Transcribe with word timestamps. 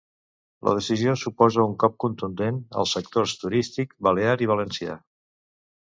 La 0.67 0.71
decisió 0.77 1.11
suposa 1.23 1.65
un 1.67 1.75
cop 1.83 1.99
contundent 2.05 2.57
als 2.85 2.97
sectors 2.97 3.35
turístics 3.43 3.95
balear 4.09 4.37
i 4.47 4.51
valencià. 4.57 4.97